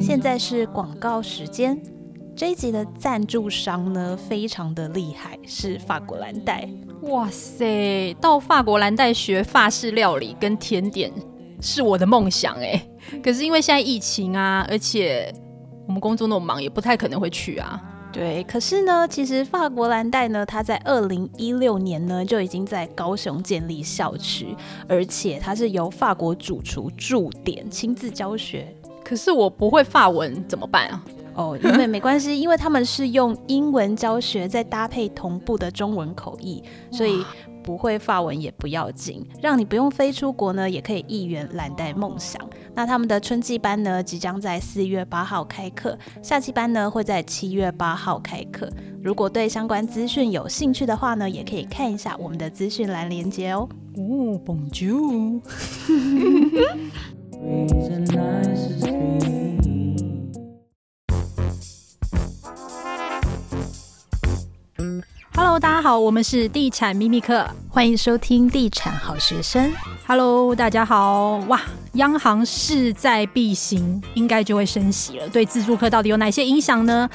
[0.00, 1.80] 现在是广告时间。
[2.36, 6.68] 这一集的赞助商呢，非常的厉害，是法国蓝带。
[7.02, 11.12] 哇塞，到法国蓝带学法式料理跟甜点
[11.60, 12.80] 是我的梦想哎。
[13.22, 15.34] 可是因为现在疫情啊，而且
[15.86, 17.82] 我们工作那么忙，也不太可能会去啊。
[18.18, 24.56] 对，可是呢，其实法国蓝带呢，它在二零一六年呢就已经在高雄建立校区，
[24.88, 28.74] 而且它是由法国主厨驻点亲自教学。
[29.04, 31.04] 可是我不会法文怎么办啊？
[31.38, 37.24] 哦，因为没关系，因为他们是用英文教学，再搭配同步的中文口译，所以
[37.62, 42.42] 不会法文也不要紧，让你不用飞出国呢，也可以一圆蓝带梦想。
[42.74, 48.68] 那他们的春季班呢，即将在四月八号开课，夏季班呢会在七月八号开课。
[49.00, 53.68] 如果对相关资讯有兴趣的话呢，也可以看一下我们的资讯栏连接哦。
[53.96, 55.40] 哦，Bonjour。
[65.40, 69.72] Hello，大家好，我们是地产秘密课，欢迎收听地产好学生。
[70.04, 71.60] Hello，大家好，哇！
[71.92, 75.28] 央行势在必行，应该就会升息了。
[75.28, 77.08] 对自助客到底有哪些影响呢？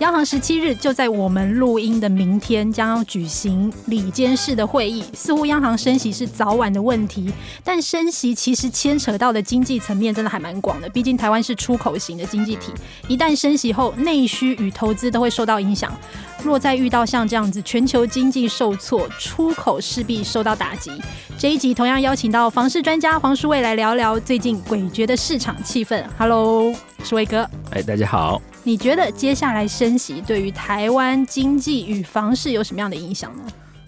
[0.00, 5.02] 央行十七日就在我们录音的明天将要举行里监事的会议。
[5.14, 7.32] 似乎央行升息是早晚的问题，
[7.64, 10.88] 但升息其实牵扯到的经济层面真的还蛮广的。
[10.90, 12.72] 毕竟台湾是出口型的经济体，
[13.08, 15.90] 一旦升息后，内需与投资都会受到影响。
[16.44, 20.90] 若再遇到像这样子全球经济受挫，出口势必受到打击。
[21.38, 26.04] 这一集同样邀请到房市专家黄书伟来聊聊最近诡谲的市场气氛。
[26.18, 27.48] Hello，书伟哥。
[27.70, 28.40] 哎，大家好。
[28.62, 33.42] 你觉得接下来升息对于台湾经济与房市有什么样的影响呢？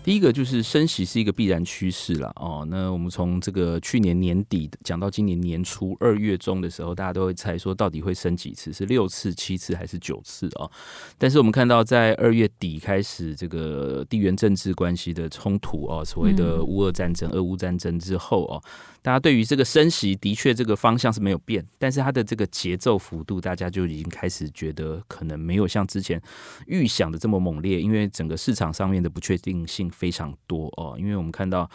[0.05, 2.67] 第一个就是升息是一个必然趋势了哦。
[2.69, 10.71] 那我们从这个去年年底讲到今年年初二月中的时候，大家都会猜说到底会升几次，是六次、七次还是九次哦？
[11.17, 18.63] 但是我们看到在二月底开始这个地缘政治关系的冲突哦，所谓的乌俄战争、俄乌战争之后哦。
[19.03, 26.23] 大家对于这个升息的确这个方向是没有变，但是它的这个节奏幅度，大家就已经开始觉得可能没有像之前
[26.67, 31.69] 预想的这么猛烈，因为整个市场上面的不确定性非常多哦，因为我们看到。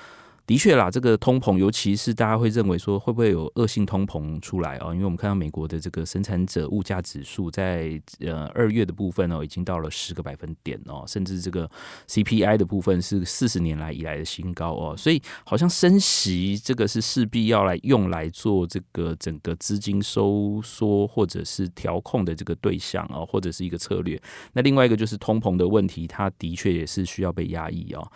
[0.47, 4.93] 的确啦，这个通膨，尤其是大家会认为说会不会有恶性通膨出来哦？
[4.93, 11.69] 因为我们看到美国的这个生产者物价指数在呃二月的部分哦，已经到了十个百分点哦，甚至这个
[12.07, 24.17] CPI 的部分是四十年来以来的新高哦，所以好像升息这个是势必要来用来做这个整个资金收缩或者是调控的这个对象哦，或者是一个策略。
[24.53, 28.09] 那另外一个就是通膨的问题，它的确也是需要被压抑哦。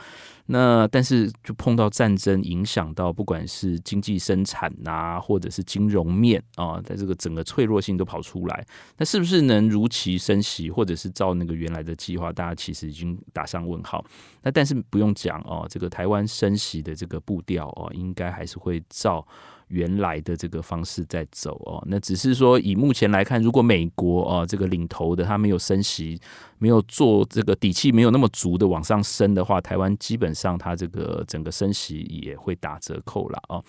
[0.52, 8.66] 那但是就碰到战争，影响到不管是经济生产呐，或者是金融面啊，在这个整个脆弱性都跑出来，
[8.98, 12.34] 那是不是能如期升息，或者是照那个原来的计划？
[12.34, 14.04] 大家其实已经打上问号。
[14.44, 19.26] 那但是不用讲哦，这个台湾升息的这个步调哦，应该还是会照。
[19.72, 26.20] 原来的这个方式在走哦，那只是说以目前来看，如果美国哦这个领头的他没有升息，
[26.60, 33.64] 没有做这个底气没有那么足的往上升的话，台湾基本上它这个整个升息也会打折扣了哦。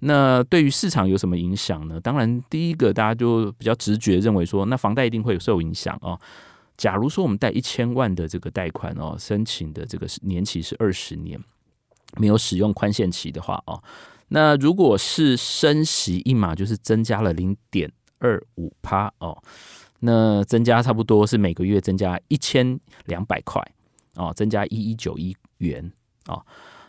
[0.00, 2.00] 那对于市场有什么影响呢？
[2.00, 6.18] 当然，第一个大家就比较直觉认为说，那房贷一定会有受影响哦。
[6.76, 11.38] 假如说我们贷一千万的这个贷款哦，申请的这个年期是二十年，
[12.16, 13.80] 没有使用宽限期的话哦。
[14.34, 19.36] 那如果是升息一码，就是增加了零点二五趴哦，
[20.00, 23.62] 那增加差不多是每个月增加一千两百块
[24.14, 25.92] 哦，增加一一九一元
[26.28, 26.42] 哦，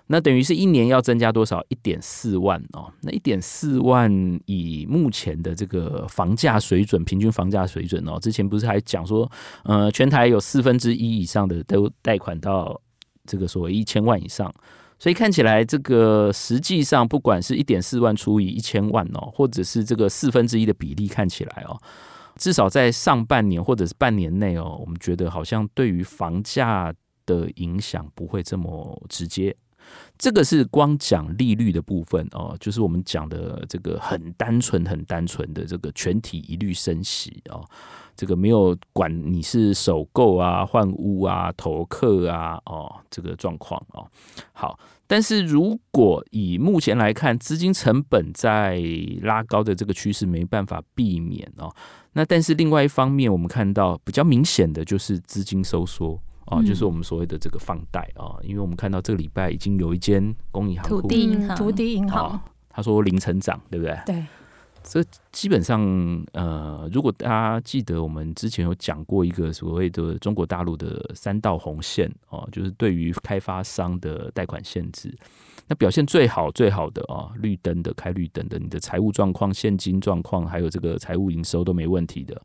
[0.08, 1.62] 那等于是一年要增加多少？
[1.68, 4.10] 一点四万哦，那一点四万
[4.46, 9.30] 以目前的这个房价水准，平均房价水准哦，之前不是还讲说，
[9.66, 12.80] 呃，全台有四分之一以上的都贷款到
[13.26, 14.50] 这个所谓一千万以上。
[15.04, 21.78] 所以看起来，这个实际上不管是一点四万除以一千万哦，或者是这个四分之一的比例，看起来哦，
[22.38, 26.94] 至少在上半年或者是半年内哦，我们觉得好像对于房价
[27.26, 29.54] 的影响不会这么直接。
[30.18, 37.62] 这个是光讲利率的部分哦，就是我们讲的这个很单纯、很单纯的这个全体一律升息哦。
[38.16, 44.08] 这个没有管你是首购啊、换屋啊、投客啊，哦，这个状况哦。
[44.54, 48.82] 好，但是如果以目前来看，资金成本在
[49.22, 51.74] 拉高的这个趋势没办法避免哦。
[52.14, 62.40] 那但是另外一方面，我们看到比较明显的就是资金收缩哦，就是我们所谓的这个放贷啊，因为我们看到这个礼拜已经有一间工银行、土地银行、土地银行，
[62.70, 64.00] 他说零成长，对不对？
[64.06, 64.26] 对。
[64.84, 65.82] 这基本上，
[66.34, 75.16] 呃，如果大家记得我们之前有讲过一个所谓的中国大陆的三道红线哦，就是对于开发商的贷款限制，
[75.68, 82.40] 那表现最好最好的啊，绿灯的开绿灯的，你的财务状况、现金状况还有这个财务营收都没问题的，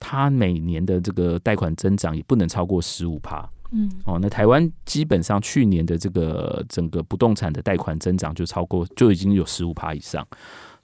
[0.00, 3.48] 它每年的这个贷款增长也不能超过十五趴。
[3.72, 10.26] 嗯，哦，那台湾基本上去年的这个整个不动产的贷款增长就超过，就已经有十五趴以上。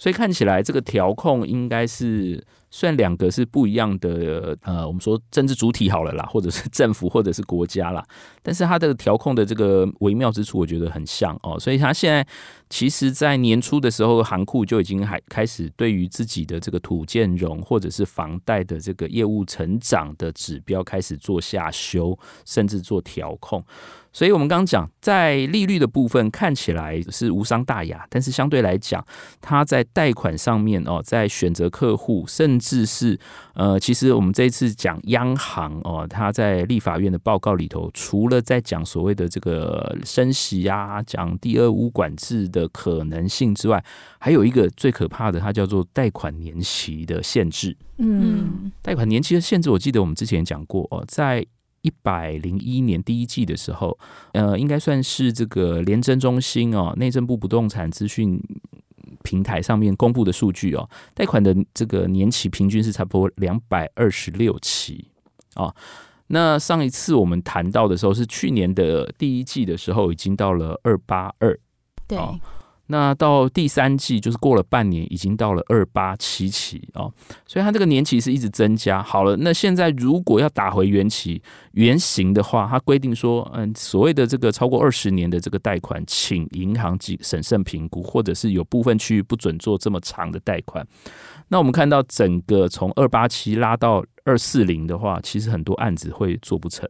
[0.01, 8.05] 所以看起来这个调控应该是，虽然两个是不一样的，呃，我们说政治主体好了啦，或者是 政府或者是国家啦，
[8.43, 11.59] 但是它的调控的这个微妙之处，我觉得很像哦。
[11.59, 12.25] 所以它现在
[12.69, 23.65] 其实，在年初的时候，行库就已经还开始对于自己的这个土建融或者是房贷的这个业务成长的指标开始做下修，甚至做调控。
[24.13, 29.05] 所以，我们刚刚讲，在利率的部分看起来是无伤大雅，但是相对来讲，
[29.41, 33.19] 它在贷款上面哦，在选择客户，甚至是
[33.55, 43.83] 呃，其实我们这一次讲央行哦，他在立法院的报告里头，除了在讲所谓的这个升息啊，讲第二屋管制的可能性之外，
[44.19, 47.77] 还有一个最可怕的，它叫做贷款年期的限制。
[47.97, 51.45] 嗯，贷款年期的限制，我记得我们之前讲过哦，在。
[51.83, 53.99] 一百零一年第一季的时候，
[54.35, 58.39] 呃，应该算是这个廉政中心哦，内政部不动产资讯
[59.31, 65.09] 平台上面公布的数据哦，贷款的这个年期平均是差不多两百二十六期
[65.55, 65.73] 哦。
[66.27, 71.57] 那上一次我们谈到的时候是去年的第一季的时候，已经到了二八二，
[72.09, 72.19] 对。
[72.91, 77.13] 那到第三季就是过了半年，已经到了二八七期哦，
[77.47, 79.01] 所以它这个年期是一直增加。
[79.01, 81.41] 好了，那现在如果要打回原期
[81.73, 90.85] 原形的话，它规定说，嗯，所谓的这个超过二十年的这个贷款，请银行及审慎评估，或者是有部分区域不准做这么长的贷款。
[91.47, 96.89] 那我们看到整个从二八七拉到二四零的话，其实很多案子会做不成。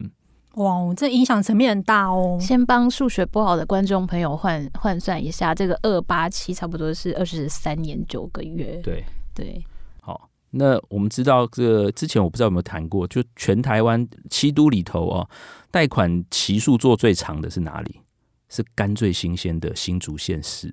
[0.55, 2.37] 哇，这影响层面很大哦。
[2.39, 8.79] 先帮数学不好的观众朋友换换算一下，这个二八七差不多是二十三年九个月。
[8.83, 9.03] 对
[9.33, 9.63] 对，
[10.01, 15.29] 好，那我们知道这个之前我不知道有没有谈过，就全台湾七都里头哦，
[15.71, 18.01] 贷款期数做最长的是哪里？
[18.53, 20.67] 是干最新鲜的新竹县市，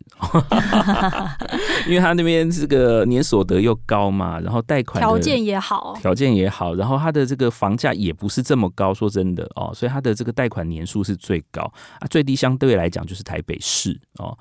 [1.86, 11.62] 因为他那边这个年所得又高嘛，然后贷款条件也好，条件也好，然后他的这个房价也不是这么高，说真的哦，所以他的这个贷款年数是最高
[12.00, 14.36] 啊，最低相对来讲就是台北市哦。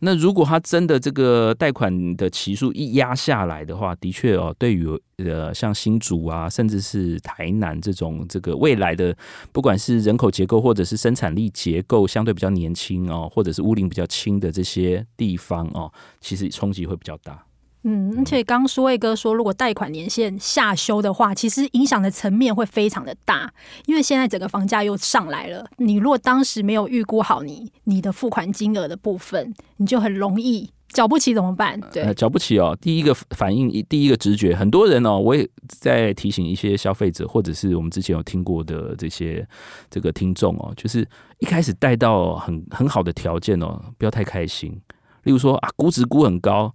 [0.00, 9.16] 那如果他真的这个贷款的期数一压下来的话，的确哦，对于呃像新竹啊，甚至是台南这种这个未来的，
[9.52, 15.90] 不管是人口结构或者是生产力结构相对比较年轻哦，或者是屋龄比较轻的这些地方哦，
[16.20, 17.45] 其实冲击会比较大。
[17.88, 23.48] 嗯，而且刚苏卫哥说，如果贷款年限下修的话，其实影响的层面会非常的大，
[23.86, 25.64] 因为现在整个房价又上来了。
[25.76, 31.80] 你如果当时没有预估好你你的付款金额的部分，你就很容易缴不起怎么办？
[31.92, 32.76] 对，呃，缴不起哦。
[32.80, 39.46] 第一个反应，第一个直觉，很多人哦，我也在提醒一些消费者，或者是我们之前有听过的这些
[39.88, 41.06] 这个听众哦，就是
[41.38, 44.76] 一开始贷到很很好的条件哦，不要太开心。
[45.22, 46.74] 例如说啊，估值估很高。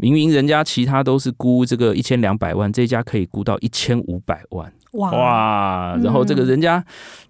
[0.00, 5.96] 明明人家其他都是估这个一千两百万，这家可以估到一千五百万，哇哇！
[6.02, 6.84] 然后这个人家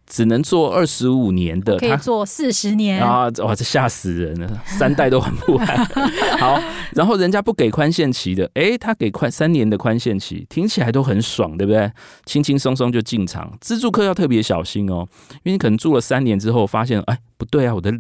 [0.07, 3.31] 只能做二十五年的，可以做四十年啊！
[3.43, 5.67] 哇，这吓死人了，三代都还不完。
[6.39, 6.63] 好，
[6.95, 11.91] 然后人家不给宽限期的，诶、欸，他给宽三年的宽限期，听起来都很爽，对不对？
[12.27, 13.51] 轻轻松松就进场。
[13.61, 17.93] 自助客要特别小心哦，因为你可能住了三年之后，发现哎，不对啊，我的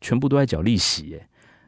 [0.00, 1.26] 全部都在缴利息耶。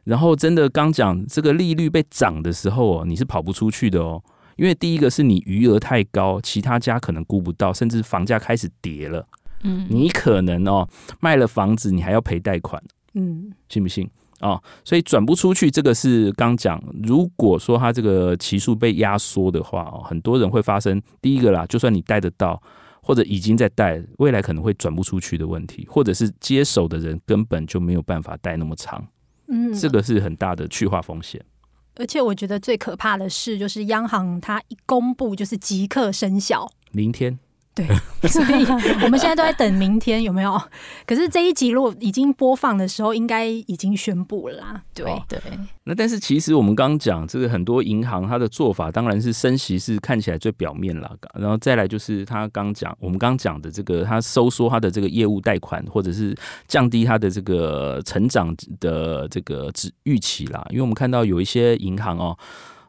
[0.08, 4.18] 然后真的刚讲这个利率被涨的时候哦，你是跑不出去的哦，
[4.56, 9.22] 因为第一个是你余额太高，其他家可能估不到，甚至房价开始跌了，
[9.64, 10.88] 嗯，你可能哦
[11.20, 14.08] 卖了房子，你还要赔贷款，嗯，信不信？
[14.40, 14.58] 哦？
[14.82, 22.58] 所以转不出去，这个是刚讲，如果说他这个期数被压缩的话哦，很多人会发生第一个啦，就算你贷得到，
[23.02, 29.06] 或者已经在贷，未来可能会转不出去的问题，或者是接手的人根本就没有办法贷那么长。
[29.48, 31.44] 嗯，这个是很大的去化风险，
[31.96, 37.38] 而且我觉得最可怕的是，就是央行它一公布就是即刻生效，明天。
[37.78, 37.86] 对，
[38.28, 38.66] 所以
[39.04, 40.60] 我们现在都在等明天有没有？
[41.06, 44.82] 可是这一集如果已经播放的时候，应该已经宣布了啦。
[44.92, 45.40] 对对。
[45.84, 59.70] 那但是其实我们刚刚讲这个很多银行它的做法，当然是升息是看起来最表面了，然后再来就是他刚讲我们刚刚讲的这个，他收缩他的这个业务贷款，或者是降低他的这个成长的这个
[60.02, 60.66] 预期啦。
[60.70, 62.36] 因为我们看到有一些银行哦。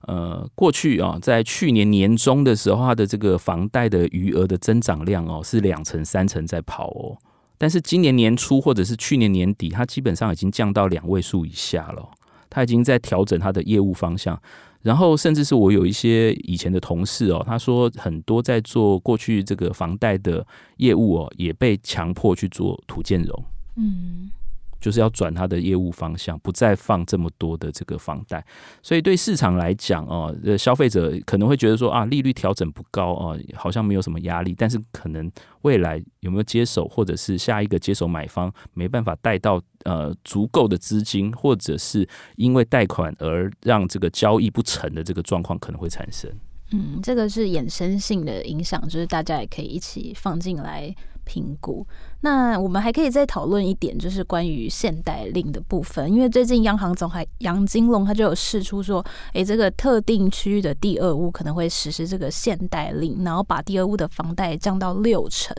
[0.09, 7.15] 呃，过去啊，在去年年中的时候，它的这个房贷的余额的增长量哦，是两成三成在跑哦。
[7.59, 12.09] 但是今年年初或者是去年年底，它基本上已经降到两位数以下了。
[12.49, 14.41] 它已经在调整它的业务方向，
[14.81, 20.43] 然后甚至是我有一些以前的同事哦，他说很多在做过去这个房贷的
[20.77, 23.43] 业务哦，也被强迫去做土建融。
[23.75, 24.31] 嗯。
[24.79, 28.45] 就是要转他的业务方向，不再放这么多的这个房贷，
[28.81, 35.29] 所以对市场来讲哦，呃，消费者可能会觉得说啊，利率调整不高哦，好像没有什么压力，但是可能
[35.61, 46.31] 未来有没有接手，或者是下一个接手买方没办法贷到呃足够的资金，或者是因为贷款而让这个交易不成的这个状况可能会产生。
[46.71, 50.95] 嗯，这个是衍生性的影响，就是大家也可以一起放进来。
[51.29, 51.85] 评估。
[52.21, 56.11] 那我们还可以再讨论一点，就是关于限贷令的部分。
[56.11, 65.55] 因为最近央行总裁杨金龙他就有释出说，诶，这个特定区域的第二屋可能会实施这个限贷令，然后把第二屋的房贷降到六成。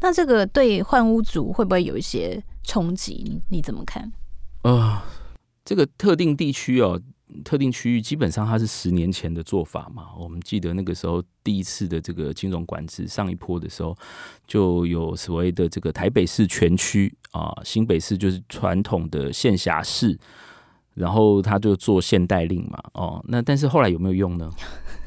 [0.00, 3.42] 那这个对换屋族会不会有一些冲击？
[3.48, 4.04] 你怎么看？
[4.62, 5.02] 啊、呃，
[5.64, 7.00] 这个特定地区哦。
[7.44, 13.96] 特定区域基本上它是十年前的做法嘛，我们记得那个时候第一次的这个金融管制上一波的时候，
[14.46, 20.18] 就有所谓的这个台北市全区啊，新北市就是传统的县辖市，
[20.98, 24.50] 然后他就做限贷令嘛，哦，那但是后来有没有用呢？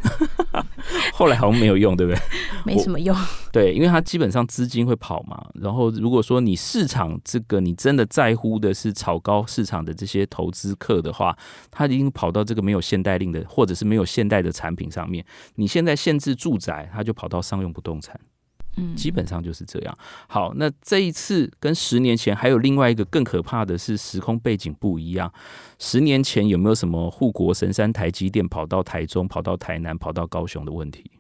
[1.13, 2.21] 后来好像没有用，对不对？
[2.65, 3.15] 没什么用。
[3.51, 5.45] 对，因为它基本上资金会跑嘛。
[5.53, 11.37] 然后如果说你市场这个你真的在乎的是炒高市场的这些投资客的话，
[11.69, 15.23] 他已经跑到这个没有限贷令的或者是没有限贷的产品上面。
[15.55, 18.19] 你现在限制住宅，他就跑到商用不动产。
[18.77, 19.97] 嗯，基本上就是这样。
[20.27, 25.31] 好，那这一次跟十年前还有另外一个更可怕的是时空背景不一样。
[25.77, 31.11] 十年前有没有什么护国神山台积电跑到台中、跑到台南、跑到高雄的问题？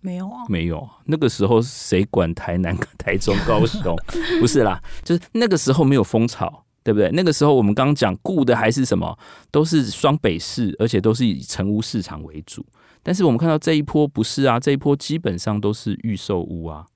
[0.00, 0.88] 没有啊，没有。
[1.06, 3.96] 那个时候谁管台南、台中、高雄？
[4.38, 7.10] 不是啦，就是那个时候没有风潮，对不对？
[7.12, 9.18] 那个时候我们刚刚讲顾的还是什么？
[9.50, 12.64] 都是双北市，而且都是以成屋市场为主。
[13.02, 16.86] 但是我们看到这一波不是啊，这一波基本上都是预售屋啊。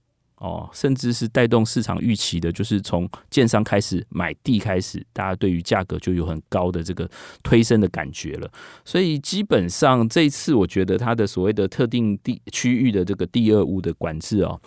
[0.42, 7.08] 哦，甚至是带动市场预期的，就是从建商开始买地开始，大家对于价格就有很高的这个
[7.44, 8.50] 推升的感觉了。
[8.84, 14.60] 所以基本上这一次，我觉得它的所谓的特定地区域的这个第二屋的管制哦，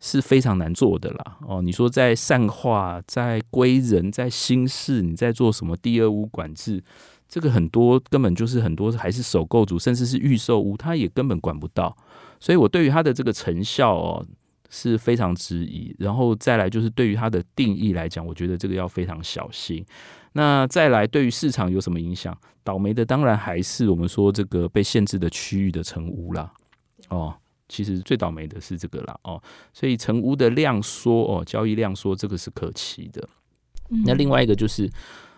[0.00, 1.36] 是非常难做的啦。
[1.46, 6.82] 哦，你说在善化、在归人、在新市，你在做什么第二屋管制？
[7.28, 11.94] 这个很多根本就是很多还是首购族，甚至是预售屋，他也根本管不到。
[12.40, 14.24] 所以我对于它的这个成效哦。
[14.68, 19.84] 是非常质疑，然后再来就是对于它的定义来讲，我觉得这个要非常小心。
[20.32, 22.36] 那再来对于市场有什么影响？
[22.62, 26.52] 倒霉的当然还是我们说这个被限制的区域的成屋啦。
[27.08, 27.34] 哦，
[27.66, 29.18] 其实最倒霉的是这个啦。
[29.22, 33.26] 哦，所以成屋的量缩哦，交易量缩，这个是可期的。
[34.04, 34.88] 那另外一个就是，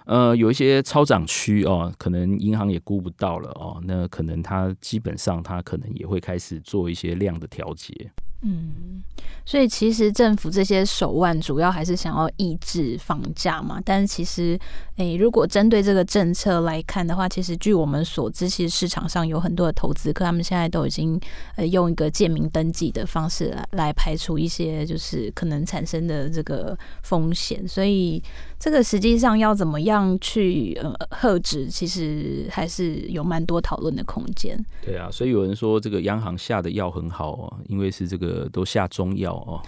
[0.06, 8.10] 呃，有一些超涨区哦，可能银行也估不到了哦，那可能它基本上它可能也会开始做一些量的调节。
[8.42, 9.02] 嗯，
[9.44, 13.78] 所以其实政府这些手腕主要还是想要抑制房价嘛。
[13.85, 14.59] 但是其实，
[14.97, 21.20] 诶、如果针对这个政策来看的话，其实据我们所知，其实市场上有很多的投资客，他们现在都已经
[21.56, 27.68] 呃用一个借名登记的方式来来排除一些就是可能产生的这个风险。
[27.68, 28.23] 所以
[28.59, 34.59] 这个实际上要怎么样去呃遏制，其实还是有蛮多讨论的空间。
[34.82, 38.29] 对啊，所以有人说这个央行下的药很好哦，因为是这个。
[38.52, 39.60] 都下中药哦，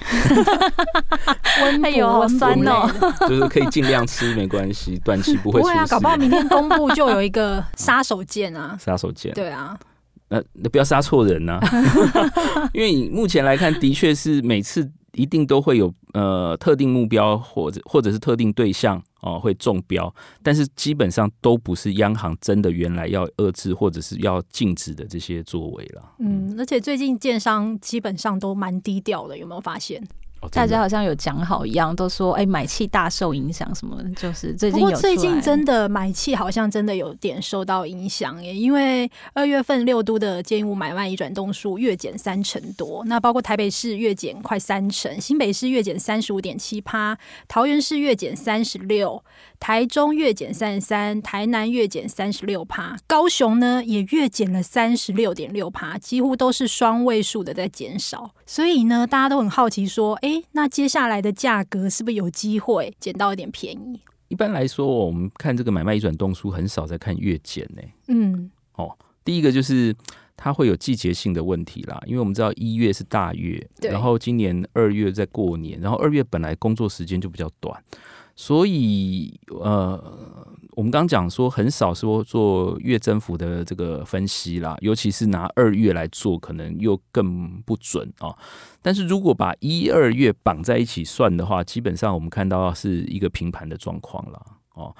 [1.63, 2.89] 温哎呦，好酸哦，
[3.29, 5.73] 就是可以尽量吃，没关系， 短期不会出事。
[5.75, 9.33] 不会啊，搞不好明天公布就有一个杀手锏啊， 杀手锏。
[9.35, 9.77] 对啊，
[10.29, 11.61] 那那不要杀错人呐，
[12.73, 19.03] 因为你目前来看，的确是每次一定都会有呃特定目标或者或者是特定对象。
[19.25, 26.03] 哦，会中标，但是基本上都不是央行真的原来要遏制或者是要禁止的这些作为了。
[26.19, 30.03] 嗯，而且最近建商基本上都蛮低调的，有没有发现？
[30.51, 34.87] 大家好像有讲好一样，都说哎、欸，买气大受影响什么，就是最近有。
[34.87, 49.23] 不过最近真的买气好像真的有点受到影响耶，因为二月份六都的建物买卖移转动数月减三成多，那包括台北市月减快三成，新北市月减三十五点七趴，桃园市月减三十六，
[49.61, 60.32] 台中月减三十三，台南月减三十六趴，高雄呢也月减了三十六点六趴，几乎都是双位数的在减少，所以呢，大家都很好奇说，哎、欸。
[60.53, 64.01] 那接下来的价格是不是有机会捡到一点便宜？
[64.29, 67.83] 一般来说，我们看这个买卖移转动书很少在看月减呢。
[68.09, 69.95] 嗯，哦，第一个就是
[70.37, 77.83] 它会有季节性的问题啦，因为我们知道一月是大月，然后今年二月在过年，然后二月本来工作时间就比较短，
[78.37, 80.49] 所以呃。
[80.73, 88.35] 我们刚刚讲说很少说做月增幅的这个分析啦，尤其是拿二月来做，可能又更不准啊。
[88.81, 94.41] 但是如果把一二月绑在一起算的话，基本上我们看到是一个平盘的状况了
[94.75, 94.95] 哦。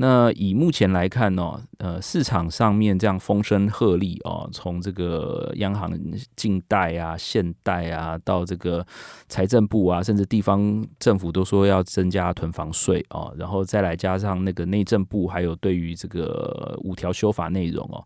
[0.00, 5.92] 那以目前来看呢，呃，市场上面这样风声鹤唳哦，从这个央行
[6.36, 8.86] 静贷啊、限贷啊，到这个
[9.28, 17.98] 财政部啊，甚至地方政府都说要增加囤房税哦，然后再来加上那个内政部还有对于这个五条修法内容哦，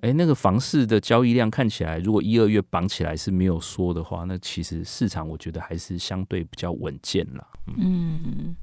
[0.00, 7.46] 诶，那个房市的交易量看起来，如果一二月绑起来是没有缩的话，那其实市场我觉得还是相对比较稳健了。
[7.76, 8.56] 嗯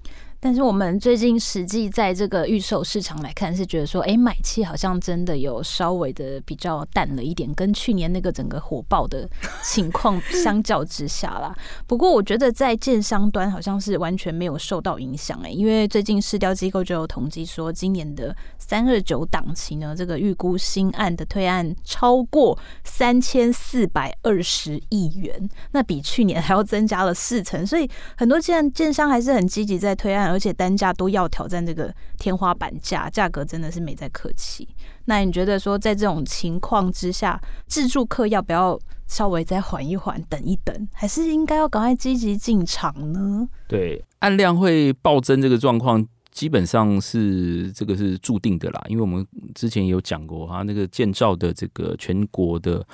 [0.46, 9.26] 但是我们最近实际在这个预售市场来看，是觉得说，哎，买气好像真的有稍微的比较淡了一点，跟去年那个整个火爆的
[9.64, 11.56] 情况相较之下啦。
[11.88, 30.33] 不过我觉得在建商端好像是完全没有受到影响，哎，因为最近市调机构就有统计说，今年的三二九档期呢，这个预估新案的推案超过三千四百二十亿元，那比去年还要增加了四成，所以很多建建商还是很积极在推案。
[30.34, 34.68] 而且单价都要挑战这个天花板价，价格真的是没在客气。
[35.06, 43.48] 那你觉得说，在这种情况之下，自助客要不要稍微再缓一缓，等一等，还是应该要赶快积极进场呢？
[43.68, 46.06] 对，按量会暴增这个状况。
[46.34, 52.86] 基本上是这个是注定的啦，因为我们之前有讲过哈，那个建造的这个全国的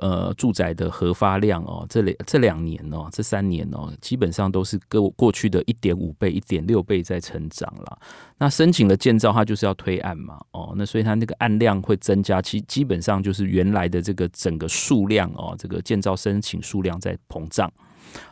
[0.00, 7.98] 呃住宅的核发量哦，这两这两年哦，这三年哦，基本上都是过过去的一点五倍、一点六倍在成长了。
[8.38, 17.72] 那申请的建造它就是要推案嘛，哦，那所以它那个案量会增加，其基本上就是原来的这个整个数量哦，这个建造申请数量在膨胀。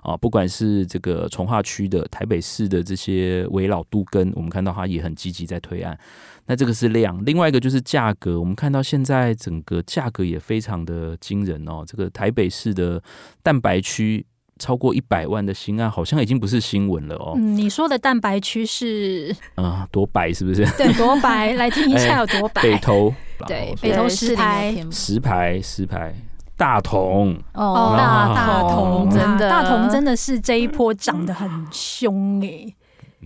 [0.03, 5.99] 啊，不管是这个从化区的、台北市的这些围老都根，我们看到它也很积极在推案。
[6.47, 8.41] 那这个是量，另外一个就是价格。
[8.41, 11.85] 我们看到现在整个价格也非常的惊人哦。
[11.87, 13.03] 这个台北市的
[13.43, 14.25] 蛋白区
[14.59, 17.35] 超过一百万的新案，好像已经不是新闻了哦。
[17.37, 20.65] 嗯，你说的蛋白区是啊，多白是不是？
[20.79, 22.63] 对，多白，来听一下有多白。
[22.63, 23.15] 欸、北投，
[23.47, 26.15] 对，北投石牌，石牌，石牌。
[26.59, 32.75] 大同哦，大大同真的，大同真的是这一波涨得很凶哎。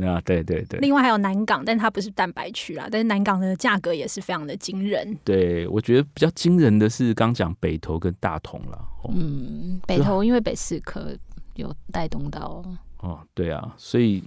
[0.06, 0.78] 啊，对对对。
[0.80, 5.18] 另外还有南港，但它不是蛋白区啦，但是南港的价格也是非常的惊人。
[5.24, 8.78] 对，我觉得比较惊人的是刚讲北投跟大同了。
[9.08, 11.16] 嗯，北投因为北四科
[11.54, 12.62] 有带动到。
[12.98, 14.22] 哦，对啊，所以。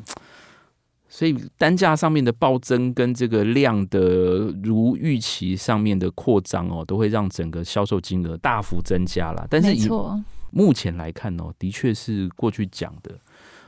[1.15, 9.47] 所以单价上面的暴增跟这个量的如预期上面的扩张哦，都会让整个销售金额大幅增加了。
[9.49, 9.87] 但是以
[10.51, 13.17] 目前来看哦，的确是过去讲的，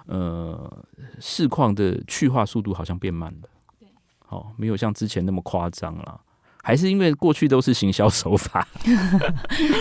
[0.08, 0.86] 呃，
[1.22, 3.48] 市况的去化速度好像变慢了。
[3.80, 3.88] 对，
[4.28, 6.20] 哦，没有像之前那么夸张了。
[6.67, 8.67] 还是因为过去都是行销手法，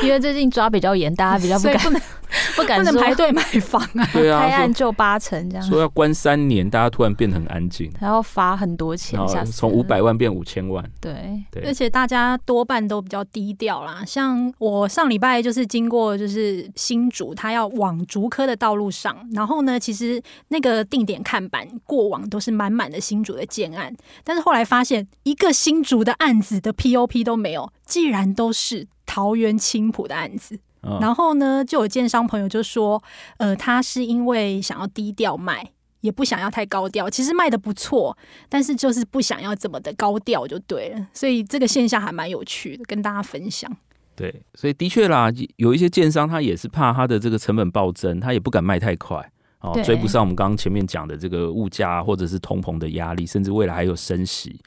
[0.05, 2.03] 因为最近抓比较严，大家比较不敢。
[2.57, 4.07] 不敢不能排队买房啊！
[4.13, 5.65] 对啊，开案就八成这样。
[5.65, 7.91] 说要关三年，大家突然变得很安静。
[8.01, 10.85] 还要罚很多钱，从五百万变五千万。
[11.01, 14.03] 对对，而且大家多半都比较低调啦。
[14.05, 23.95] 像我上礼拜就是经过，就是新竹，他要往竹科的道路上，然后呢，其实那个定点看板过往都是满满的新竹的建案，
[24.25, 30.59] 但是后来发现一个新竹的案子的 POP 都没有，既然都是桃园青浦的案子。
[31.01, 33.03] 然后呢，就有建商朋友就说，
[33.39, 37.11] 呃，他是因为想要低调卖，也不想要太高调。
[37.11, 38.17] 其实卖的不错，
[38.49, 41.09] 但是就是不想要怎么的高调就对了。
[41.13, 43.69] 所以这个现象还蛮有趣的，跟大家分享。
[44.15, 49.29] 对，所以的确啦，有一些建商他也是怕他的这个成本暴增，他也不敢卖太快。
[49.67, 54.61] 哦，追不上我们刚刚前面讲的这个物价或者是通膨的压力，甚至未来还有升息。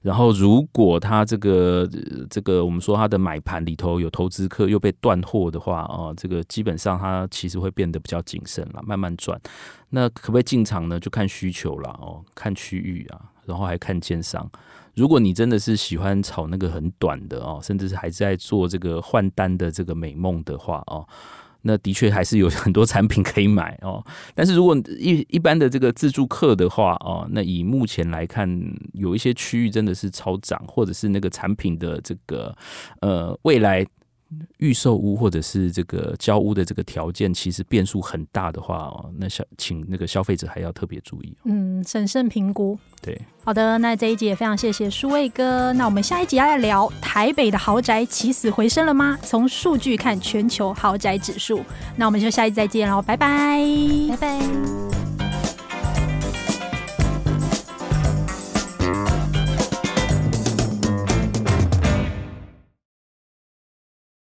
[0.00, 1.88] 然后，如果他这个
[2.30, 9.40] 这个我们说他的买盘里头有投资客又被断货的话，哦，这个基本上他其实会变得比较谨慎了，慢慢转。
[9.90, 11.00] 那可不可以进场呢？
[11.00, 14.48] 就看需求了哦，看区域啊，然后还看奸商。
[14.94, 21.04] 如果你真的是喜欢炒那个很短的哦，甚至是还在做这个换单的这个美梦的话哦。
[21.66, 28.48] 那的确还是有很多产品可以买哦， 但是如果一一般的这个自助客的话哦，那以目前来看，
[28.92, 32.54] 有一些区域真的是超涨，或者是那个产品的这个
[33.00, 33.84] 呃未来
[34.58, 41.36] 预售屋或者是这个交屋的这个条件其实变数很大的话哦，那消请那个消费者还要特别注意。
[41.44, 42.78] 嗯，审慎评估。
[43.02, 45.72] 对，好的，那这一集也非常谢谢舒卫哥。
[45.74, 49.18] 那我们下一集要来聊台北的豪宅起死回生了吗？
[49.22, 51.62] 从数据看全球豪宅指数。
[51.96, 53.62] 那我们就下一集再见喽，拜拜，
[54.10, 55.13] 拜拜。